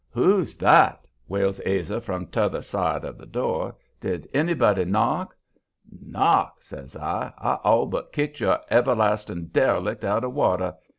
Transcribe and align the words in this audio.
"Who's 0.09 0.57
that?" 0.57 1.05
wails 1.27 1.59
Ase 1.63 1.91
from 2.03 2.25
'tother 2.25 2.63
side 2.63 3.05
of 3.05 3.19
the 3.19 3.27
door. 3.27 3.75
"Did 3.99 4.27
anybody 4.33 4.83
knock?" 4.83 5.37
"Knock!" 5.91 6.63
says 6.63 6.95
I. 6.97 7.31
"I 7.37 7.59
all 7.63 7.85
but 7.85 8.11
kicked 8.11 8.39
your 8.39 8.61
everlasting 8.71 9.49
derelict 9.49 10.03
out 10.03 10.23
of 10.23 10.33
water. 10.33 10.73